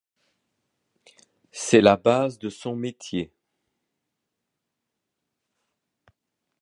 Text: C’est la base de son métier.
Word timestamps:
C’est 1.51 1.79
la 1.81 1.95
base 1.95 2.39
de 2.39 2.49
son 2.49 2.75
métier. 2.75 3.31